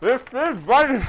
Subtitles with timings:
[0.00, 1.06] This this vitamin.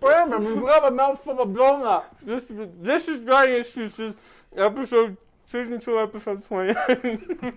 [0.00, 2.04] Brandon, you have a mouthful of donut.
[2.22, 2.50] This
[2.80, 4.16] this is Writing Excuses,
[4.56, 6.74] episode season two, episode twenty.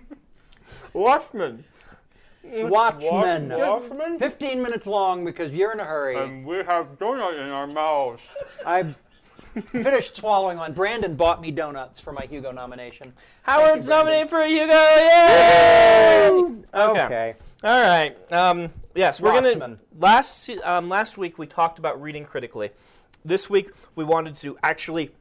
[0.92, 1.64] Watchmen.
[2.44, 3.48] Watchmen.
[3.50, 4.18] Watchmen.
[4.18, 6.16] 15 minutes long because you're in a hurry.
[6.16, 8.22] And we have donut in our mouths.
[8.66, 8.94] I
[9.66, 10.72] finished swallowing one.
[10.72, 13.12] Brandon bought me donuts for my Hugo nomination.
[13.42, 14.72] Howard's nominated for a Hugo.
[14.72, 16.54] Yay!
[16.74, 17.34] Okay.
[17.64, 18.16] All right.
[18.32, 19.76] Um, yes, we're gonna.
[19.96, 22.70] Last um, last week we talked about reading critically.
[23.24, 25.12] This week we wanted to actually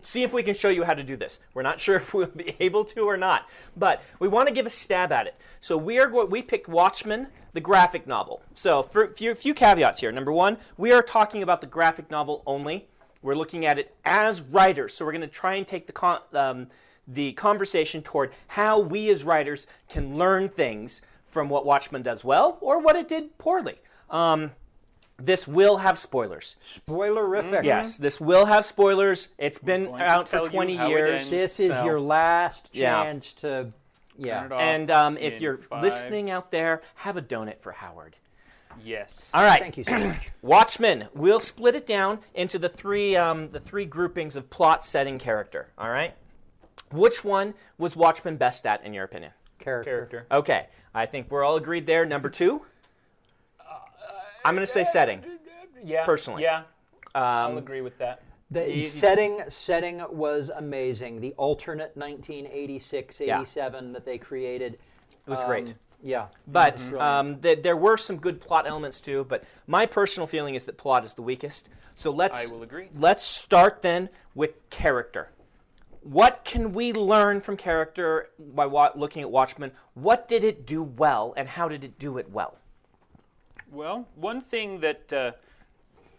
[0.00, 1.38] see if we can show you how to do this.
[1.54, 4.66] We're not sure if we'll be able to or not, but we want to give
[4.66, 5.36] a stab at it.
[5.60, 6.28] So we are going.
[6.28, 8.42] We picked Watchmen, the graphic novel.
[8.52, 10.10] So for a few, few caveats here.
[10.10, 12.88] Number one, we are talking about the graphic novel only.
[13.22, 14.94] We're looking at it as writers.
[14.94, 16.66] So we're going to try and take the con- um,
[17.06, 22.58] the conversation toward how we as writers can learn things from what Watchmen does well
[22.60, 23.76] or what it did poorly.
[24.10, 24.52] Um,
[25.18, 26.56] this will have spoilers.
[26.60, 27.64] Spoilerific.
[27.64, 29.28] Yes, this will have spoilers.
[29.38, 31.20] It's been out for 20 years.
[31.20, 31.30] ends.
[31.30, 33.02] This is so- your last Yeah.
[33.04, 33.70] chance to.
[34.16, 34.40] Yeah.
[34.40, 35.82] Turn it off And um, if you're five.
[35.82, 38.16] listening out there, have a donut for Howard.
[38.84, 39.30] Yes.
[39.34, 39.60] All right.
[39.60, 40.28] Thank you so much.
[40.42, 41.08] Watchmen.
[41.14, 45.68] We'll split it down into the three um, the three groupings of plot, setting, character.
[45.78, 46.14] All right.
[46.92, 49.32] Which one was Watchmen best at, in your opinion?
[49.60, 49.90] Character.
[49.90, 50.26] Character.
[50.32, 52.04] Okay, I think we're all agreed there.
[52.04, 52.62] Number two.
[54.44, 55.22] I'm going to say setting.
[55.84, 56.04] Yeah.
[56.06, 56.42] Personally.
[56.42, 56.62] Yeah.
[57.14, 58.22] I'll Um, agree with that.
[58.50, 61.20] The You- setting setting was amazing.
[61.20, 63.36] The alternate 1986 Yeah.
[63.40, 64.74] 87 that they created.
[64.74, 65.74] it was um, great.
[66.02, 66.28] Yeah.
[66.46, 67.00] But Brilliant.
[67.02, 69.24] um, th- there were some good plot elements too.
[69.28, 71.68] But my personal feeling is that plot is the weakest.
[71.94, 72.88] So let's I will agree.
[72.94, 75.30] let's start then with character.
[76.02, 79.72] What can we learn from character by wa- looking at Watchmen?
[79.94, 82.56] What did it do well, and how did it do it well?
[83.70, 85.32] Well, one thing that uh,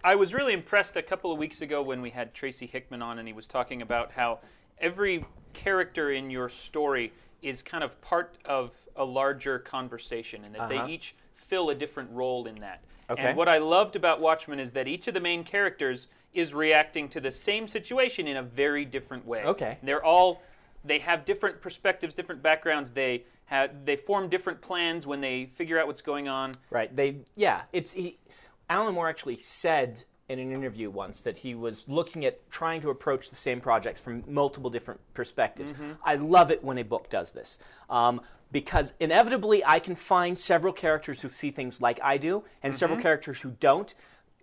[0.04, 3.18] I was really impressed a couple of weeks ago when we had Tracy Hickman on,
[3.18, 4.40] and he was talking about how
[4.80, 10.62] every character in your story is kind of part of a larger conversation, and that
[10.72, 10.86] Uh-huh.
[10.86, 12.82] they each fill a different role in that.
[13.10, 13.24] Okay.
[13.30, 17.10] And what I loved about Watchmen is that each of the main characters is reacting
[17.10, 19.44] to the same situation in a very different way.
[19.44, 19.78] Okay.
[19.84, 20.42] They're all
[20.84, 22.92] they have different perspectives, different backgrounds.
[22.92, 26.54] They have they form different plans when they figure out what's going on.
[26.70, 26.96] Right?
[26.96, 27.64] They yeah.
[27.72, 28.18] It's he,
[28.70, 32.90] Alan Moore actually said in an interview once that he was looking at trying to
[32.90, 35.74] approach the same projects from multiple different perspectives.
[36.06, 37.60] I love it when a book does this.
[37.90, 38.22] Um,
[38.52, 43.00] because inevitably, I can find several characters who see things like I do, and several
[43.00, 43.94] characters who don't.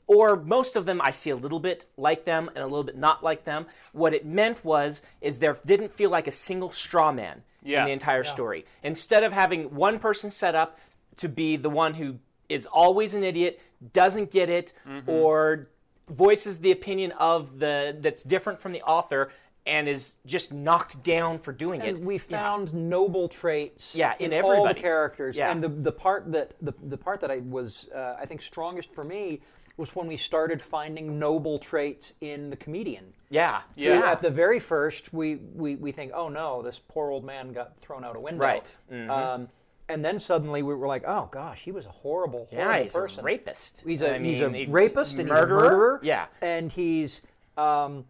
[0.09, 2.97] Or most of them I see a little bit like them and a little bit
[2.97, 3.67] not like them.
[3.93, 7.81] What it meant was is there didn't feel like a single straw man Yeah.
[7.81, 8.65] in the entire story.
[8.83, 10.79] Instead of having one person set up
[11.19, 12.17] to be the one who
[12.49, 13.61] is always an idiot,
[13.93, 15.09] doesn't get it, Mm-hmm.
[15.11, 15.69] or
[16.09, 19.31] voices the opinion of the that's different from the author
[19.67, 21.99] and is just knocked down for doing it.
[21.99, 25.37] We found noble traits Yeah, in all the characters.
[25.37, 25.51] Yeah.
[25.53, 28.91] And the, the part that the, the part that I was uh, I think strongest
[28.95, 29.43] for me
[29.79, 33.15] was when we started finding noble traits in the comedian.
[33.31, 34.11] yeah, Yeah.
[34.11, 37.79] At the very first, we, we, we think, oh no, this poor old man got
[37.79, 38.45] thrown out a window.
[38.45, 38.75] Right.
[38.93, 39.09] Mhm.
[39.09, 39.49] Um,
[39.89, 42.93] and then suddenly we were like, oh gosh, he was a horrible, horrible yeah, he's
[42.93, 43.21] person.
[43.21, 43.83] a rapist.
[43.87, 45.63] He's a I he's a rapist and murderer.
[45.63, 46.01] he's a murderer.
[46.03, 47.23] Yeah, and he's
[47.57, 48.05] um,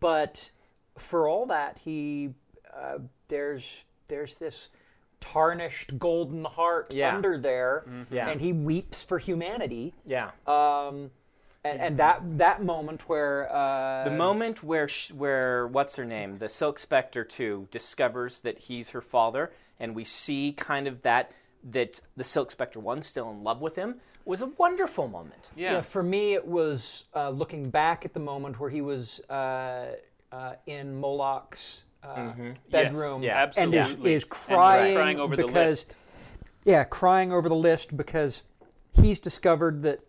[0.00, 0.50] but
[0.98, 2.30] for all that he
[2.74, 3.64] uh, there's
[4.08, 4.68] there's this
[5.20, 7.14] tarnished golden heart Yeah.
[7.14, 8.28] under there, Yeah.
[8.28, 9.94] and he weeps for humanity.
[10.04, 10.30] yeah.
[10.46, 11.10] Um,
[11.62, 16.38] and, and that that moment where uh, The moment where sh- where what's her name,
[16.38, 21.32] the Silk Spectre too, discovers that he's her father, and we see kind of that
[21.62, 25.50] that the Silk Spectre one's still in love with him was a wonderful moment.
[25.54, 25.72] Yeah.
[25.72, 29.96] Yeah, for me, it was uh, looking back at the moment where he was uh,
[30.32, 32.32] uh, in Moloch's uh,
[32.70, 34.14] bedroom Yeah, and is, absolutely.
[34.14, 35.54] is And crying, crying over the because,
[35.86, 35.96] list.
[36.64, 38.42] Yeah, crying over the list because
[38.92, 40.04] he's discovered that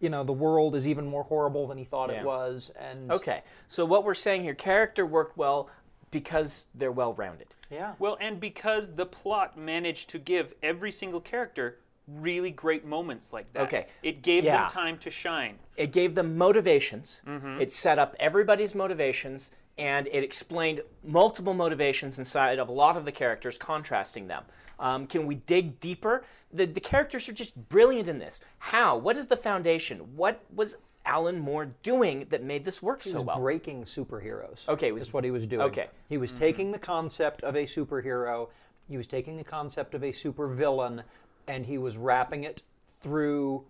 [0.00, 2.20] you know the world is even more horrible than he thought Yeah.
[2.20, 5.68] it was, and Okay, so what we're saying here, character worked well
[6.10, 7.48] because they're well rounded.
[7.70, 13.32] yeah, Well, and because the plot managed to give every single character really great moments
[13.32, 13.62] like that.
[13.62, 13.86] Okay.
[14.02, 14.62] It gave Yeah.
[14.62, 15.58] them time to shine.
[15.76, 17.22] It gave them motivations.
[17.26, 17.60] Mm-hmm.
[17.62, 23.04] It set up everybody's motivations, and it explained multiple motivations inside of a lot of
[23.04, 24.44] the characters, contrasting them.
[24.78, 26.24] Um, can we dig deeper?
[26.52, 28.40] The, the characters are just brilliant in this.
[28.58, 28.96] How?
[28.96, 30.16] What is the foundation?
[30.16, 30.76] What was
[31.06, 33.40] Alan Moore doing that made this work he so was well?
[33.40, 34.68] breaking superheroes.
[34.68, 35.62] Okay, was- is what he was doing.
[35.62, 35.88] okay.
[36.08, 38.48] he was taking the concept of a superhero,
[38.88, 41.02] he was taking the concept of a supervillain,
[41.46, 42.62] and he was wrapping it
[43.02, 43.64] through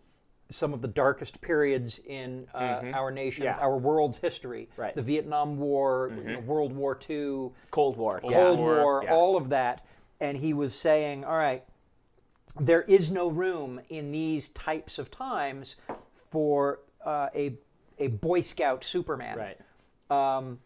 [0.52, 3.58] some of the darkest periods in uh, our nation's, Yeah.
[3.58, 4.69] our world's history.
[4.76, 4.94] Right.
[4.94, 8.20] The Vietnam War, you know, World War II, Cold War.
[8.20, 9.14] Cold War, War, yeah.
[9.14, 9.84] all of that.
[10.20, 11.64] And he was saying, all right,
[12.60, 15.76] there is no room in these types of times
[16.31, 17.54] for uh, a,
[17.99, 19.38] a Boy Scout Superman.
[19.38, 19.58] Right.
[20.10, 20.58] Um,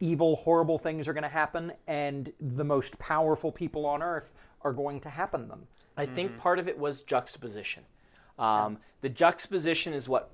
[0.00, 4.32] evil, horrible things are going to happen, and the most powerful people on earth
[4.62, 5.66] are going to happen them.
[5.96, 7.82] I think part of it was juxtaposition.
[8.38, 10.30] Um, the juxtaposition is what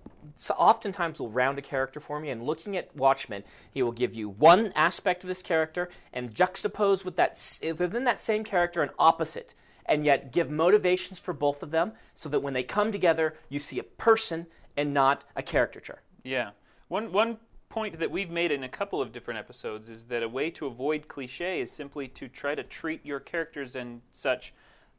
[0.56, 2.31] oftentimes will round a character for me.
[2.31, 7.05] And looking at Watchmen, he will give you one aspect of this character and juxtapose
[7.05, 7.39] with that
[7.79, 9.55] within that same character an opposite,
[9.87, 13.59] and yet give motivations for both of them, so that when they come together, you
[13.59, 14.47] see a person
[14.77, 16.01] and not a caricature.
[16.23, 16.51] Yeah.
[16.89, 20.29] One one point that we've made in a couple of different episodes is that a
[20.29, 24.55] way to avoid cliche is simply to try to treat your characters and such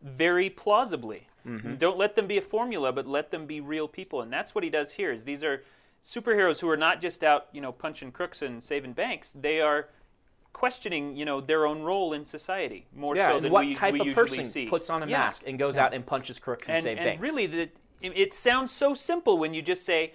[0.06, 1.28] very plausibly.
[1.46, 1.76] Mm-hmm.
[1.76, 4.64] Don't let them be a formula, but let them be real people, and that's what
[4.64, 5.12] he does here.
[5.12, 5.64] Is these are
[6.04, 9.34] superheroes who are not just out, you know, punching crooks and saving banks.
[9.40, 9.90] They are
[10.54, 14.00] questioning, you know, their own role in society more so than what we, type we
[14.00, 14.68] of usually person see.
[14.68, 15.18] puts on a Yeah.
[15.18, 17.22] mask and goes out and punches crooks and, and, saves and banks?
[17.22, 17.62] really the,
[18.02, 20.14] it, it sounds so simple when you just say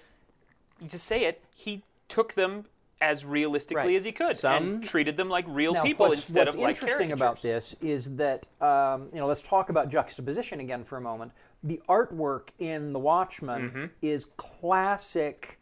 [0.81, 2.65] you just say it he took them
[3.01, 3.97] as realistically Right.
[3.97, 6.61] as he could Some- and treated them like real Now, people what's, instead what's of
[6.61, 10.85] like What's interesting about this is that um, you know let's talk about juxtaposition again
[10.85, 11.33] for a moment.
[11.63, 13.85] The artwork in The Watchmen Mm-hmm.
[14.03, 15.59] is classic,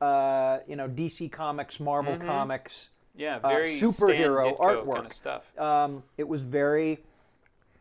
[0.00, 2.26] uh, you know, DC Comics, Marvel Mm-hmm.
[2.26, 2.90] Comics.
[3.14, 4.94] yeah uh, very superhero Stan Ditko artwork.
[4.94, 7.00] kind of stuff Um, it was very.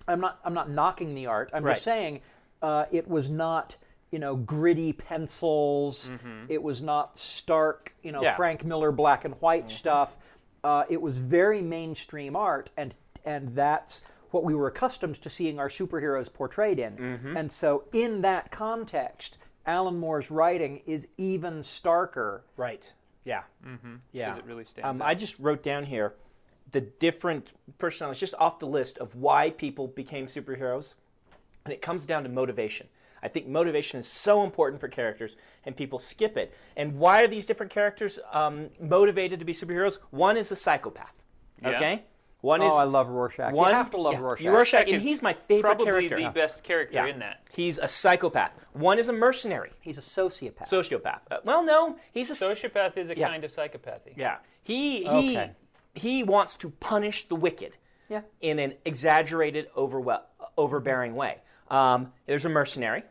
[0.07, 0.39] I'm not.
[0.43, 1.49] I'm not knocking the art.
[1.53, 1.73] I'm Right.
[1.73, 2.21] just saying
[2.61, 3.77] uh, it was not.
[4.11, 6.09] You know, gritty pencils.
[6.49, 7.93] It was not stark.
[8.03, 8.35] You know, Yeah.
[8.35, 10.17] Frank Miller black and white stuff.
[10.63, 12.93] Uh, it was very mainstream art, and
[13.25, 17.35] and that's what we were accustomed to seeing our superheroes portrayed in.
[17.35, 22.41] And so, in that context, Alan Moore's writing is even starker.
[22.57, 22.91] Right.
[23.23, 23.43] Yeah.
[23.65, 23.95] Mm-hmm.
[24.11, 24.37] Yeah.
[24.37, 25.07] it really stands um, out.
[25.07, 26.15] I just wrote down here
[26.71, 30.93] the different personalities, just off the list of why people became superheroes,
[31.65, 32.87] and it comes down to motivation.
[33.23, 36.53] I think motivation is so important for characters, and people skip it.
[36.75, 39.99] And why are these different characters um, motivated to be superheroes?
[40.09, 41.13] One is a psychopath.
[41.61, 41.69] Yeah.
[41.69, 42.03] Okay.
[42.41, 43.53] One Oh, is Oh I love Rorschach.
[43.53, 43.69] one.
[43.69, 44.47] you have to love yeah, Rorschach.
[44.47, 46.17] Rorschach, and he's my favorite probably character.
[46.17, 47.05] the best character Yeah.
[47.05, 48.51] in that He's a psychopath.
[48.73, 50.67] One is a mercenary, He's a sociopath.
[50.67, 51.19] sociopath.
[51.29, 53.27] Uh, well, no, he's a sociopath is a Yeah.
[53.27, 54.37] kind of psychopathy Yeah.
[54.63, 55.51] He he Okay.
[55.93, 57.77] he wants to punish the wicked
[58.09, 58.21] yeah.
[58.39, 60.21] in an exaggerated, overwe-
[60.57, 61.41] overbearing way.
[61.71, 63.03] Um, there's a mercenary.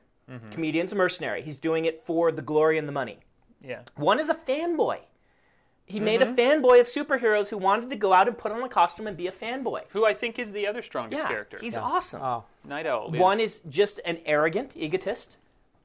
[0.53, 1.43] Comedian's a mercenary.
[1.43, 3.19] He's doing it for the glory and the money.
[3.61, 4.99] yeah One is a fanboy.
[5.87, 8.69] He made a fanboy of superheroes who wanted to go out and put on a
[8.69, 9.83] costume and be a fanboy.
[9.89, 12.23] who I think is the other strongest Yeah, character he's awesome.
[12.23, 15.37] Oh, Nite Owl One is just an arrogant egotist.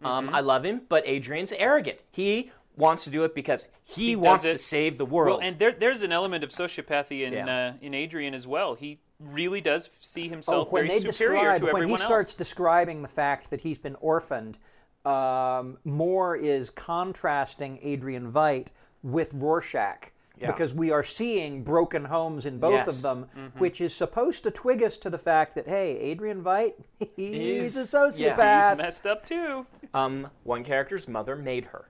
[0.04, 0.36] Um, Mm-hmm.
[0.36, 2.04] I love him, but Adrian's arrogant.
[2.12, 5.40] He wants to do it because he, He wants does to save the well, world.
[5.42, 7.70] and there, there's an element of sociopathy in Yeah.
[7.70, 8.76] uh, in Adrian as well.
[8.76, 12.04] He really does see Oh, himself when very they superior describe, to when everyone he
[12.06, 12.36] starts else.
[12.36, 14.58] describing the fact that he's been orphaned,
[15.06, 18.68] um, Moore is contrasting Adrian Veidt
[19.04, 20.12] with Rorschach.
[20.38, 20.48] Yeah.
[20.52, 22.88] Because we are seeing broken homes in both Yes.
[22.90, 23.58] of them, Mm-hmm.
[23.60, 26.74] which is supposed to twig us to the fact that hey, Adrian Veidt,
[27.16, 28.70] he's, He's- a yeah, sociopath.
[28.72, 29.66] He's messed up too.
[29.94, 31.88] um, one character's mother made her.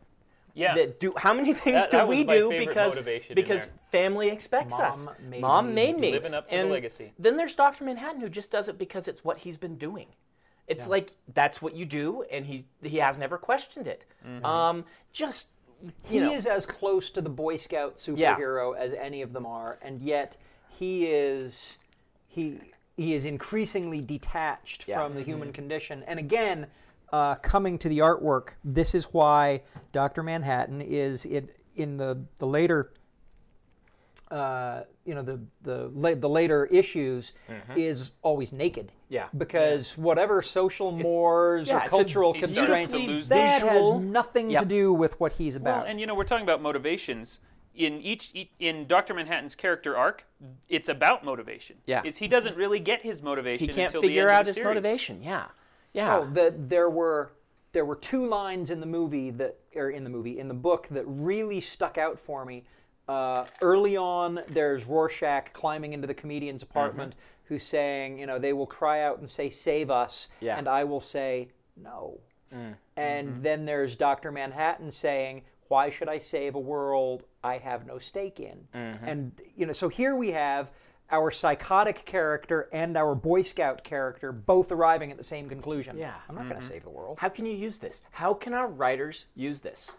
[0.55, 0.74] Yeah.
[0.75, 2.97] that do how many things That- do that we do because
[3.33, 5.07] because family expects Mom us.
[5.21, 5.74] made Mom me.
[5.74, 6.12] made me.
[6.13, 7.13] Living up to the legacy.
[7.19, 10.07] Then there's Doctor Manhattan who just does it because it's what he's been doing.
[10.67, 14.05] It's like that's what you do, and he he has never questioned it.
[14.25, 14.43] Mm-hmm.
[14.45, 15.50] Um, just
[15.83, 18.35] you he know, is as close to the Boy Scout Yeah.
[18.35, 20.38] superhero as any of them are, and yet
[20.69, 21.77] he is
[22.27, 22.59] he
[22.97, 25.03] he is increasingly detached Yeah.
[25.03, 26.01] from the human condition.
[26.07, 26.67] And again,
[27.12, 32.47] uh, coming to the artwork, this is why Doctor Manhattan is in in the the
[32.47, 32.91] later.
[34.31, 37.31] Uh, you know the the la- the later issues
[37.75, 38.88] is always naked.
[38.88, 39.13] Mm-hmm.
[39.13, 39.27] Yeah.
[39.38, 44.50] Because whatever social mores yeah, or a cultural to constraints, lose that visual- has nothing
[44.50, 44.63] Yep.
[44.63, 45.81] to do with what he's about.
[45.83, 47.39] Well, and you know, we're talking about motivations.
[47.75, 50.25] In each in Doctor Manhattan's character arc,
[50.69, 51.75] it's about motivation.
[51.85, 52.01] Yeah.
[52.03, 54.65] Is he doesn't really get his motivation he can't figure out his series.
[54.69, 55.21] motivation.
[55.21, 55.47] Yeah,
[55.95, 56.17] yeah.
[56.17, 57.31] Oh, that there were
[57.71, 60.87] there were two lines in the movie that, or in the movie, in the book
[60.89, 62.65] that really stuck out for me.
[63.07, 66.71] Uh, early on, there's Rorschach climbing into the comedian's mm-hmm.
[66.71, 70.57] apartment, who's saying, you know, they will cry out and say, "Save us," Yeah.
[70.57, 72.19] and I will say, "No."
[72.53, 72.75] Mm.
[72.97, 73.41] And mm-hmm.
[73.41, 78.39] then there's Doctor Manhattan saying, "Why should I save a world I have no stake
[78.39, 79.05] in?" Mm-hmm.
[79.05, 80.71] And you know, so here we have
[81.12, 85.97] our psychotic character and our Boy Scout character both arriving at the same conclusion.
[85.97, 86.15] Yeah.
[86.27, 87.17] I'm not going to save the world.
[87.19, 88.01] How can you use this?
[88.12, 89.91] How can our writers use this?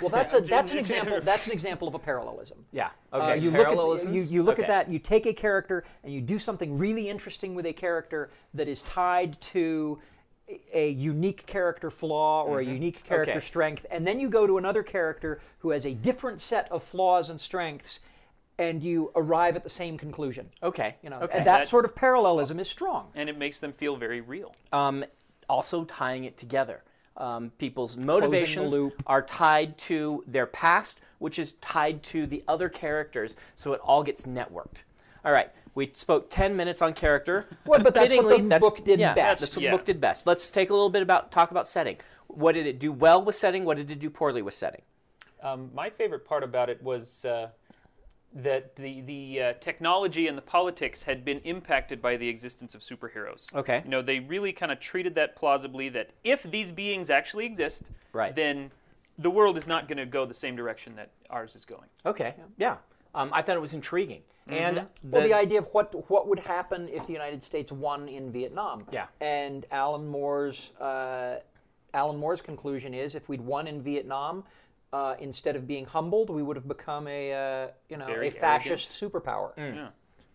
[0.00, 1.20] Well, that's a that's an example.
[1.20, 2.64] That's an example of a parallelism.
[2.72, 2.90] Yeah.
[3.12, 3.38] Uh, Okay.
[3.38, 4.62] you look at you, you look Okay.
[4.64, 4.90] at that.
[4.90, 8.82] You take a character and you do something really interesting with a character that is
[8.82, 10.00] tied to
[10.48, 13.38] a, a unique character flaw or a unique character Mm-hmm.
[13.38, 13.46] Okay.
[13.46, 17.30] strength, and then you go to another character who has a different set of flaws
[17.30, 18.00] and strengths,
[18.58, 20.48] and you arrive at the same conclusion.
[20.62, 20.96] Okay.
[21.02, 21.38] You know, Okay.
[21.38, 23.10] and that, That- sort of parallelism is strong.
[23.14, 24.54] and it makes them feel very real.
[24.72, 25.04] um,
[25.48, 26.82] also tying it together.
[27.16, 29.00] Um, people's motivations loop.
[29.06, 34.02] are tied to their past, which is tied to the other characters, so it all
[34.02, 34.82] gets networked.
[35.24, 37.46] All right, we spoke 10 minutes on character.
[37.64, 39.40] Well, but that's what the Fittingly, book did yeah, best.
[39.40, 39.70] That's what Yeah.
[39.70, 40.26] the book did best.
[40.26, 41.98] Let's take a little bit about talk about setting.
[42.26, 43.64] What did it do well with setting?
[43.64, 44.82] What did it do poorly with setting?
[45.42, 47.50] Um, my favorite part about it was uh,
[48.34, 52.80] that the the uh, technology and the politics had been impacted by the existence of
[52.82, 53.46] superheroes.
[53.54, 53.80] Okay.
[53.84, 55.88] You know, they really kind of treated that plausibly.
[55.88, 58.34] That if these beings actually exist, Right.
[58.34, 58.70] then
[59.18, 61.88] the world is not going to go the same direction that ours is going.
[62.04, 62.76] Okay, yeah.
[63.14, 64.22] Um, I thought it was intriguing.
[64.48, 65.10] And Mm-hmm.
[65.10, 68.86] well, the idea of what what would happen if the United States won in Vietnam.
[68.92, 69.06] Yeah.
[69.20, 71.36] And Alan Moore's uh,
[71.94, 74.44] Alan Moore's conclusion is if we'd won in Vietnam,
[74.92, 78.30] uh, instead of being humbled, we would have become a uh, you know Very a
[78.30, 79.52] fascist superpower.
[79.56, 79.88] Yeah.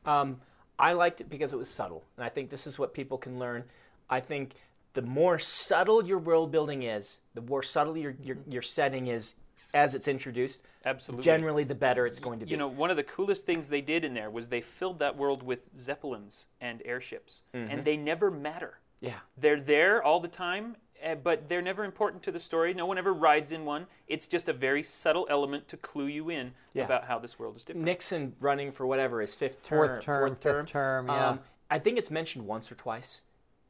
[0.05, 0.41] Um,
[0.79, 3.39] I liked it because it was subtle, and I think this is what people can
[3.39, 3.63] learn.
[4.09, 4.55] I think
[4.93, 9.35] the more subtle your world building is, the more subtle your your, your setting is
[9.73, 10.61] as it's introduced.
[10.85, 11.23] Absolutely.
[11.23, 12.51] Generally, the better it's going to be.
[12.51, 15.15] You know, one of the coolest things they did in there was they filled that
[15.15, 18.79] world with zeppelins and airships, and they never matter.
[18.99, 20.75] yeah, They're there all the time,
[21.23, 22.73] but they're never important to the story.
[22.73, 23.87] No one ever rides in one.
[24.07, 26.85] It's just a very subtle element to clue you in Yeah.
[26.85, 27.85] about how this world is different.
[27.85, 31.29] Nixon running for whatever his fifth term, Fourth term, term, fifth term, yeah.
[31.29, 31.39] Um,
[31.69, 33.23] I think it's mentioned once or twice,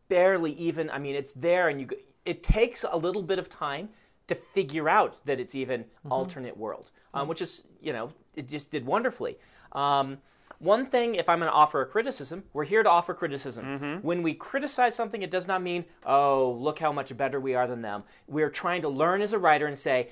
[0.07, 0.89] barely even.
[0.89, 1.87] I mean, it's there, and you.
[2.25, 3.89] It takes a little bit of time
[4.27, 6.11] to figure out that it's even Mm-hmm.
[6.11, 9.37] alternate world, um, which is you know it just did wonderfully.
[9.71, 10.19] Um,
[10.61, 13.65] one thing, if I'm going to offer a criticism, we're here to offer criticism.
[13.65, 14.07] Mm-hmm.
[14.07, 17.67] When we criticize something, it does not mean, oh, look how much better we are
[17.67, 18.03] than them.
[18.27, 20.09] We're trying to learn as a writer and say,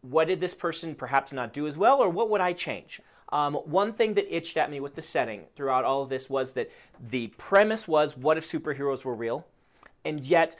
[0.00, 3.02] what did this person perhaps not do as well, or what would I change?
[3.28, 6.54] Um, one thing that itched at me with the setting throughout all of this was
[6.54, 6.70] that
[7.10, 9.46] the premise was, what if superheroes were real?
[10.04, 10.56] And yet,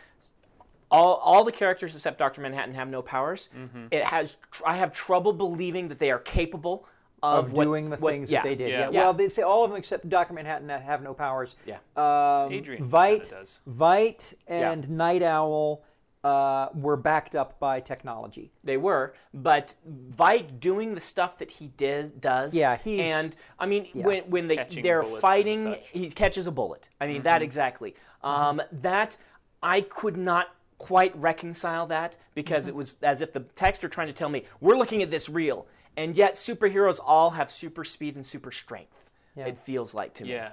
[0.91, 2.43] all, all the characters except Dr.
[2.43, 3.49] Manhattan have no powers.
[3.57, 3.87] Mm-hmm.
[3.91, 6.87] It has I have trouble believing that they are capable
[7.23, 8.43] of, Of what- doing the what- things yeah.
[8.43, 8.71] that they did.
[8.71, 8.91] Yeah.
[8.91, 9.05] Yeah.
[9.05, 10.33] Well, they say all of them except Dr.
[10.35, 11.55] Manhattan have no powers.
[11.67, 11.77] Yeah.
[11.97, 13.61] Um, Adrian Veidt, does.
[13.69, 15.83] Veidt, and Nite Owl
[16.23, 18.53] uh, were backed up by technology.
[18.63, 19.75] They were, but
[20.15, 22.55] Veidt doing the stuff that he did, does.
[22.55, 26.89] Yeah, he's- and I mean when when they Catching they're fighting, he catches a bullet.
[27.01, 27.95] I mean that exactly.
[28.23, 29.17] Um, that
[29.63, 34.07] I could not quite reconcile that because it was as if the text are trying
[34.07, 35.67] to tell me we're looking at this real,
[35.97, 39.11] and yet superheroes all have super speed and super strength.
[39.37, 39.47] Yeah.
[39.47, 40.31] It feels like to me.
[40.31, 40.51] Yeah.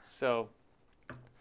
[0.00, 0.48] So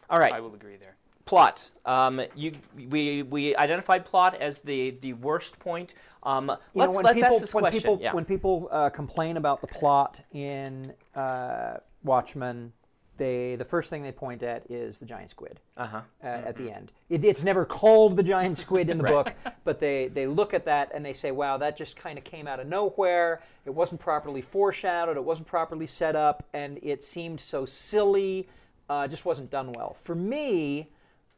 [0.10, 0.34] All right.
[0.34, 0.96] I will agree there.
[1.26, 1.70] plot.
[1.86, 2.54] Um, you,
[2.90, 5.96] we, we identified plot as the, the worst point.
[6.24, 7.82] Um, let's know, when let's people, ask this when question.
[7.82, 8.14] People, yeah.
[8.14, 12.74] When people uh, complain about the plot in uh, Watchmen,
[13.18, 16.02] they the first thing they point at is the giant squid uh-huh.
[16.24, 16.92] uh, at the end.
[17.10, 19.26] It, it's never called the giant squid in the Right.
[19.44, 22.24] book, but they, they look at that and they say, wow, that just kind of
[22.24, 23.42] came out of nowhere.
[23.66, 28.48] It wasn't properly foreshadowed, it wasn't properly set up, and it seemed so silly,
[28.90, 29.96] uh, just wasn't done well.
[30.02, 30.90] For me,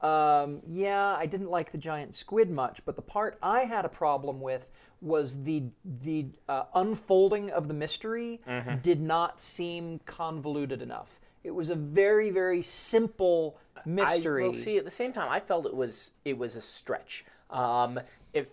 [0.01, 3.89] um, yeah, I didn't like the giant squid much, but the part I had a
[3.89, 4.69] problem with
[5.01, 8.41] was the the uh, unfolding of the mystery
[8.81, 11.19] did not seem convoluted enough.
[11.43, 14.43] It was a very very simple mystery.
[14.43, 14.77] I will see.
[14.77, 17.25] At the same time, I felt it was it was a stretch.
[17.49, 17.99] Um,
[18.33, 18.49] if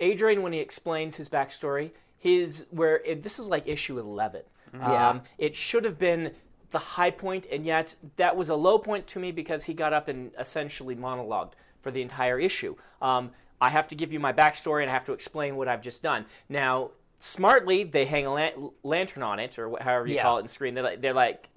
[0.00, 4.42] Adrian, when he explains his backstory, his where it, this is like issue 11
[4.74, 5.10] Yeah.
[5.10, 6.32] Um, it should have been
[6.70, 9.92] the high point, and yet that was a low point to me because he got
[9.92, 12.74] up and essentially monologued for the entire issue.
[13.00, 13.30] Um,
[13.60, 16.02] I have to give you my backstory and I have to explain what I've just
[16.02, 16.24] done.
[16.48, 20.22] Now, smartly, they hang a lan- lantern on it, or however you Yeah.
[20.22, 20.74] call it in screen.
[20.74, 21.48] They're like, they're like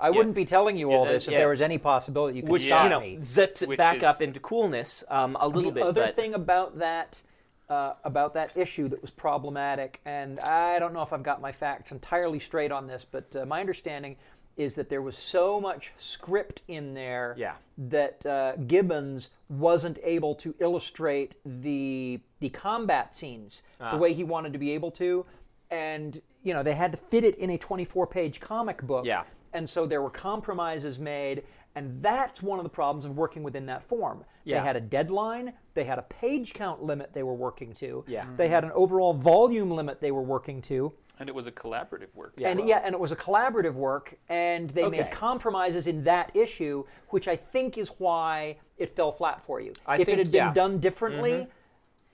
[0.00, 1.38] I wouldn't be telling you all the- this if yeah.
[1.38, 3.18] there was any possibility you could which stop you know me.
[3.22, 5.80] zips it Which back is- up into coolness um, a little the bit.
[5.82, 7.22] The other but thing about that
[7.68, 11.52] uh, about that issue that was problematic, and I don't know if I've got my
[11.52, 14.16] facts entirely straight on this, but uh, my understanding
[14.56, 17.56] is that there was so much script in there Yeah.
[17.76, 23.90] that uh, Gibbons wasn't able to illustrate the the combat scenes Ah.
[23.90, 25.26] the way he wanted to be able to.
[25.70, 29.04] And you know they had to fit it in a 24 page comic book.
[29.04, 29.24] Yeah.
[29.52, 31.42] And so there were compromises made,
[31.74, 34.24] and that's one of the problems of working within that form.
[34.44, 34.60] Yeah.
[34.60, 38.04] They had a deadline, they had a page count limit they were working to.
[38.06, 38.26] Yeah.
[38.36, 40.92] They had an overall volume limit they were working to.
[41.20, 42.34] And it was a collaborative work.
[42.38, 42.68] as and well.
[42.68, 44.98] yeah, and it was a collaborative work, and they Okay.
[45.02, 49.72] made compromises in that issue, which I think is why it fell flat for you.
[49.84, 50.44] I if think- it had been yeah.
[50.46, 50.54] Mm-hmm.
[50.54, 51.48] done differently,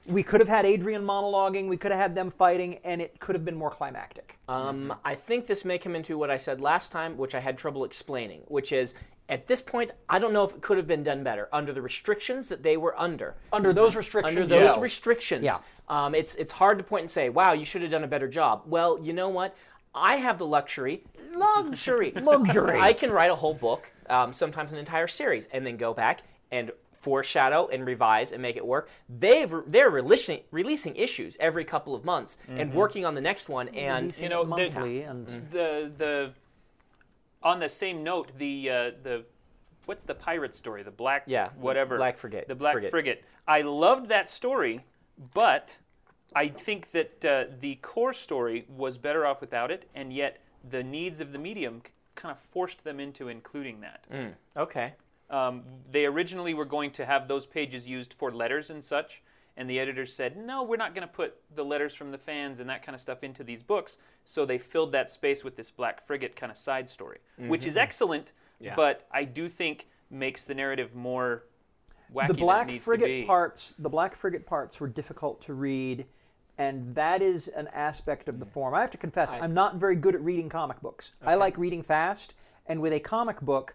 [0.06, 3.34] we could have had Adrian monologuing, we could have had them fighting, and it could
[3.34, 4.38] have been more climactic.
[4.48, 7.56] Um, I think this may come into what I said last time, which I had
[7.56, 8.94] trouble explaining, which is
[9.30, 11.80] at this point, I don't know if it could have been done better under the
[11.80, 13.36] restrictions that they were under.
[13.52, 14.80] Under those restrictions, Under those yeah.
[14.80, 15.58] restrictions, Yeah.
[15.88, 18.28] um, it's it's hard to point and say, "Wow, you should have done a better
[18.28, 19.56] job." Well, you know what?
[19.94, 22.78] I have the luxury, luxury, Luxury.
[22.78, 26.20] I can write a whole book, um, sometimes an entire series, and then go back
[26.50, 26.70] and
[27.04, 28.88] foreshadow and revise and make it work.
[29.08, 32.78] They've they're releasing releasing issues every couple of months and Mm-hmm.
[32.78, 33.68] working on the next one.
[33.68, 36.32] And Releasing you know, it the- monthly, and the the
[37.42, 39.24] on the same note, the uh, the
[39.84, 40.82] what's the pirate story?
[40.82, 42.90] The black Yeah, whatever Black Frigate- The black Frigate.
[42.90, 43.24] frigate.
[43.46, 44.80] I loved that story,
[45.34, 45.76] but
[46.34, 50.38] I think that uh, the core story was better off without it, and yet
[50.70, 51.82] the needs of the medium
[52.14, 54.06] kind of forced them into including that.
[54.56, 54.94] okay,
[55.30, 59.22] Um, they originally were going to have those pages used for letters and such,
[59.56, 62.60] and the editors said, no, we're not going to put the letters from the fans
[62.60, 63.98] and that kind of stuff into these books.
[64.24, 67.76] So they filled that space with this Black Frigate kind of side story, which is
[67.76, 68.64] excellent, Mm-hmm.
[68.66, 68.74] Yeah.
[68.76, 71.44] but I do think makes the narrative more
[72.14, 73.26] wacky the than Black it needs to Frigate be.
[73.26, 76.06] parts, the Black Frigate parts were difficult to read,
[76.58, 78.28] and that is an aspect Mm.
[78.28, 78.72] of the form.
[78.74, 81.12] I have to confess, I, am not very good at reading comic books.
[81.26, 82.34] I like reading fast,
[82.66, 83.74] and with a comic book,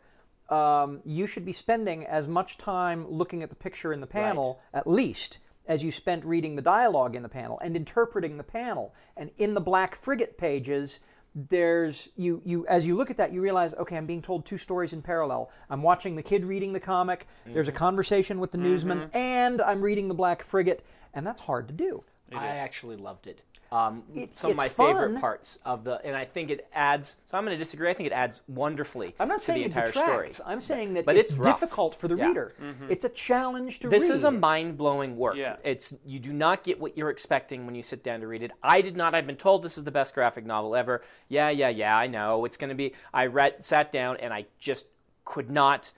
[0.52, 4.62] um, you should be spending as much time looking at the picture in the panel,
[4.74, 5.38] at least,
[5.68, 8.94] as you spent reading the dialogue in the panel and interpreting the panel.
[9.18, 11.00] And in the Black Frigate pages,
[11.36, 14.58] there's you you as you look at that you realize okay i'm being told two
[14.58, 17.76] stories in parallel i'm watching the kid reading the comic there's Mm-hmm.
[17.76, 21.74] a conversation with the newsman and i'm reading the black frigate and that's hard to
[21.74, 22.04] do
[22.36, 22.58] I is.
[22.60, 23.42] actually loved it.
[23.72, 27.18] Um, It- some of it's my favorite parts of the, and I think it adds.
[27.30, 27.90] So I'm going to disagree.
[27.90, 30.52] I think it adds wonderfully i'm not to saying the it entire detracts story.
[30.52, 32.28] i'm saying that But it's, it's difficult for the Yeah.
[32.28, 32.56] reader
[32.90, 33.92] it's a challenge to read.
[34.00, 35.36] This read is a mind blowing work.
[35.36, 35.58] Yeah.
[35.64, 38.52] It's you do not get what you're expecting when you sit down to read it.
[38.64, 39.14] I did not.
[39.14, 41.04] I've been told this is the best graphic novel ever.
[41.28, 41.96] Yeah, yeah, yeah.
[41.96, 42.94] I know it's going to be.
[43.14, 44.88] I read, sat down, and I just
[45.26, 45.92] could not.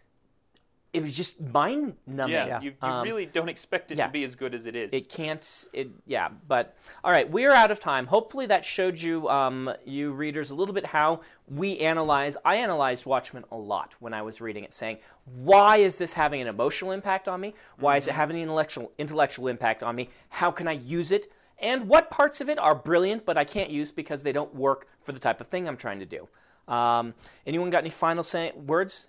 [0.94, 2.36] It was just mind numbing.
[2.36, 4.08] Yeah, you, you Um, really don't expect it yeah.
[4.08, 4.92] to be as good as it is.
[4.92, 5.66] It can't.
[5.72, 6.28] It yeah.
[6.50, 8.08] But all right, we're out of time.
[8.08, 12.36] Hopefully that showed you, um, you readers, a little bit how we analyze.
[12.44, 16.42] I analyzed Watchmen a lot when I was reading it, saying, why is this having
[16.42, 17.56] an emotional impact on me?
[17.78, 20.10] Why is it having an intellectual intellectual impact on me?
[20.28, 21.32] How can I use it?
[21.60, 24.88] And what parts of it are brilliant, but I can't use because they don't work
[25.04, 26.28] for the type of thing I'm trying to do.
[26.68, 27.14] Um,
[27.46, 29.08] anyone got any final say- words?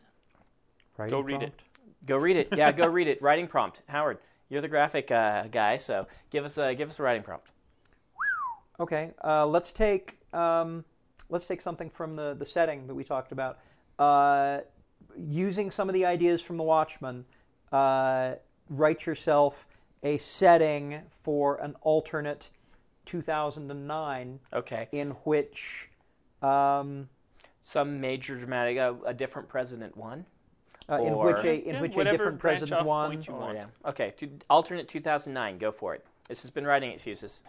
[1.11, 1.53] Go read it.
[2.07, 2.49] Go read it.
[2.57, 3.21] Yeah, go read it.
[3.23, 3.83] Writing prompt.
[3.89, 7.49] Howard, you're the graphic uh, guy, so give us a give us a writing prompt.
[8.81, 10.85] Okay, uh, let's take um,
[11.29, 13.59] let's take something from the the setting that we talked about.
[13.99, 14.61] Uh,
[15.17, 17.25] using some of the ideas from The Watchmen,
[17.71, 18.35] uh,
[18.71, 19.67] write yourself
[20.03, 22.49] a setting for an alternate
[23.07, 24.89] 2009 Okay.
[24.91, 25.91] in which
[26.41, 27.09] um,
[27.61, 30.25] Some major dramatic, uh, a different president won.
[30.89, 33.11] Uh, in Or- which a in Yeah, which a different president off won.
[33.11, 33.55] point you Oh, want.
[33.57, 33.67] yeah.
[33.87, 34.13] Okay.
[34.19, 35.59] To, alternate 2009.
[35.59, 36.05] Go for it.
[36.29, 37.41] This has been writing excuses.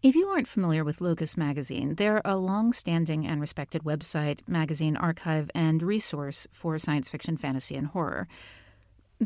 [0.00, 4.96] If you aren't familiar with Locus Magazine, they're a long standing and respected website, magazine
[4.96, 8.28] archive, and resource for science fiction, fantasy, and horror.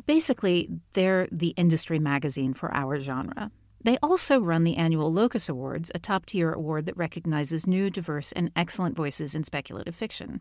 [0.07, 3.51] Basically, they're the industry magazine for our genre.
[3.85, 8.33] They also run the annual Locus Awards, a top tier award that recognizes new, diverse,
[8.33, 10.41] and excellent voices in speculative fiction.